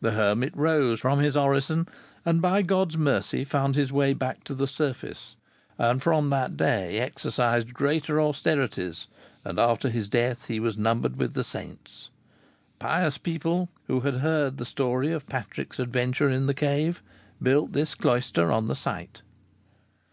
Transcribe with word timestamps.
The 0.00 0.12
hermit 0.12 0.52
rose 0.56 1.00
from 1.00 1.18
his 1.18 1.36
orison, 1.36 1.88
and 2.24 2.40
by 2.40 2.62
God's 2.62 2.96
mercy 2.96 3.42
found 3.42 3.74
his 3.74 3.90
way 3.92 4.14
back 4.14 4.44
to 4.44 4.54
the 4.54 4.68
surface, 4.68 5.34
and 5.76 6.00
from 6.00 6.30
that 6.30 6.56
day 6.56 7.00
exercised 7.00 7.74
greater 7.74 8.20
austerities, 8.22 9.08
and 9.44 9.58
after 9.58 9.88
his 9.88 10.08
death 10.08 10.46
he 10.46 10.60
was 10.60 10.78
numbered 10.78 11.16
with 11.16 11.34
the 11.34 11.42
saints. 11.42 12.10
Pious 12.78 13.18
people, 13.18 13.68
who 13.88 13.98
had 14.02 14.14
heard 14.18 14.58
the 14.58 14.64
story 14.64 15.10
of 15.10 15.26
Patrick's 15.26 15.80
adventure 15.80 16.28
in 16.30 16.46
the 16.46 16.54
cave, 16.54 17.02
built 17.42 17.72
this 17.72 17.96
cloister 17.96 18.52
on 18.52 18.68
the 18.68 18.76
site." 18.76 19.22